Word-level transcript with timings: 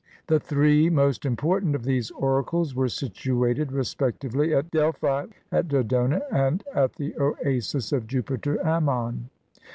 The 0.25 0.39
three 0.39 0.89
most 0.89 1.25
important 1.27 1.75
of 1.75 1.83
these 1.83 2.09
oracles 2.09 2.73
were 2.73 2.89
situated 2.89 3.71
respectively 3.71 4.51
at 4.51 4.71
Delphi, 4.71 5.27
at 5.51 5.67
Dodona, 5.67 6.23
and 6.31 6.63
at 6.73 6.93
the 6.93 7.13
Oasis 7.19 7.91
of 7.91 8.07
Jupiter 8.07 8.57
Ammon. 8.65 9.29